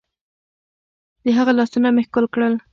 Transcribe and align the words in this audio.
د 1.25 1.27
هغه 1.37 1.51
لاسونه 1.57 1.87
مې 1.95 2.03
ښکل 2.07 2.25
کړل. 2.33 2.53